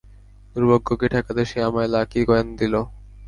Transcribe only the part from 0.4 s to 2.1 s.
দুর্ভাগ্যকে ঠেকাতে সে আমায়